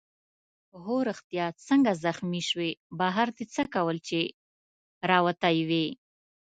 [0.83, 4.21] هو ریښتیا څنګه زخمي شوې؟ بهر دې څه کول چي
[5.09, 5.85] راوتی وې؟